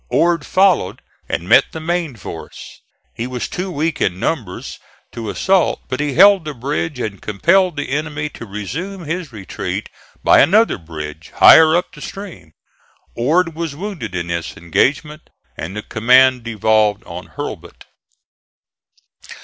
[0.09, 2.81] Ord followed and met the main force.
[3.13, 4.79] He was too weak in numbers
[5.11, 9.89] to assault, but he held the bridge and compelled the enemy to resume his retreat
[10.23, 12.53] by another bridge higher up the stream.
[13.13, 17.85] Ord was wounded in this engagement and the command devolved on Hurlbut.